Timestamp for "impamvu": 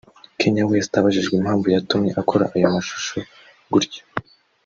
1.35-1.67